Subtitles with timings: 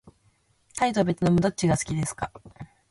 [0.75, 2.31] タイとべトナムどっちが好きですか。